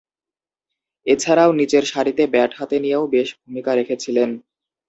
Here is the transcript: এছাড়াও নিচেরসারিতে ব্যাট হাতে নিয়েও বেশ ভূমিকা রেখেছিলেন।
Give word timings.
এছাড়াও 1.05 1.51
নিচেরসারিতে 1.59 2.23
ব্যাট 2.33 2.51
হাতে 2.59 2.77
নিয়েও 2.83 3.03
বেশ 3.13 3.29
ভূমিকা 3.41 3.71
রেখেছিলেন। 3.75 4.29